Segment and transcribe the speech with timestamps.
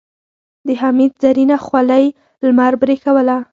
[0.67, 2.05] د حميد زرينه خولۍ
[2.45, 3.37] لمر برېښوله.